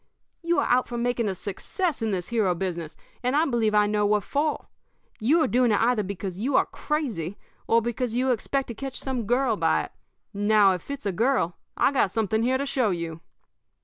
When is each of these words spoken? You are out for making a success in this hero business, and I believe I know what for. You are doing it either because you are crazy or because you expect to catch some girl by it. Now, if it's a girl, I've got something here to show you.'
You 0.41 0.57
are 0.57 0.65
out 0.67 0.87
for 0.87 0.97
making 0.97 1.27
a 1.29 1.35
success 1.35 2.01
in 2.01 2.09
this 2.09 2.29
hero 2.29 2.55
business, 2.55 2.97
and 3.21 3.35
I 3.35 3.45
believe 3.45 3.75
I 3.75 3.85
know 3.85 4.03
what 4.03 4.23
for. 4.23 4.65
You 5.19 5.43
are 5.43 5.47
doing 5.47 5.71
it 5.71 5.79
either 5.79 6.01
because 6.01 6.39
you 6.39 6.55
are 6.55 6.65
crazy 6.65 7.37
or 7.67 7.83
because 7.83 8.15
you 8.15 8.31
expect 8.31 8.69
to 8.69 8.73
catch 8.73 8.99
some 8.99 9.27
girl 9.27 9.57
by 9.57 9.83
it. 9.83 9.91
Now, 10.33 10.71
if 10.73 10.89
it's 10.89 11.05
a 11.05 11.11
girl, 11.11 11.55
I've 11.77 11.93
got 11.93 12.09
something 12.09 12.41
here 12.41 12.57
to 12.57 12.65
show 12.65 12.89
you.' 12.89 13.21